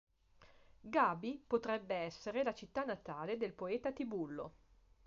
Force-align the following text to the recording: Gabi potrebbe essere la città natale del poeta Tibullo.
Gabi 0.81 1.43
potrebbe 1.45 1.93
essere 1.93 2.41
la 2.43 2.55
città 2.55 2.83
natale 2.83 3.37
del 3.37 3.53
poeta 3.53 3.91
Tibullo. 3.91 4.53